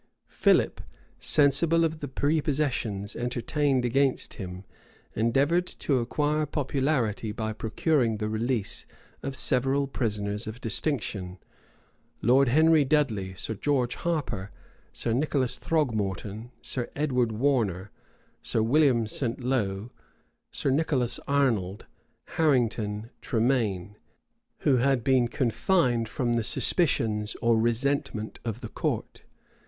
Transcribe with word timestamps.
Philip, 0.29 0.81
sensible 1.19 1.85
of 1.85 1.99
the 1.99 2.07
prepossessions 2.07 3.15
entertained 3.15 3.85
against 3.85 4.33
him, 4.33 4.63
endeavored 5.13 5.67
to 5.67 5.99
acquire 5.99 6.47
popularity 6.47 7.31
by 7.31 7.53
procuring 7.53 8.17
the 8.17 8.27
release 8.27 8.87
of 9.21 9.35
several 9.35 9.85
prisoners 9.85 10.47
of 10.47 10.59
distinction; 10.59 11.37
Lord 12.19 12.47
Henry 12.49 12.83
Dudley, 12.83 13.35
Sir 13.35 13.53
George 13.53 13.93
Harper, 13.93 14.49
Sir 14.91 15.13
Nicholas 15.13 15.57
Throgmorton, 15.59 16.49
Sir 16.63 16.89
Edmond 16.95 17.33
Warner, 17.33 17.91
Sir 18.41 18.63
William 18.63 19.05
St. 19.05 19.39
Lo, 19.39 19.91
Sir 20.49 20.71
Nicholas 20.71 21.19
Arnold, 21.27 21.85
Harrington, 22.25 23.11
Tremaine, 23.21 23.95
who 24.61 24.77
had 24.77 25.03
been 25.03 25.27
confined 25.27 26.09
from 26.09 26.33
the 26.33 26.43
suspicions 26.43 27.35
or 27.39 27.55
resentment 27.59 28.39
of 28.43 28.61
the 28.61 28.69
court. 28.69 29.21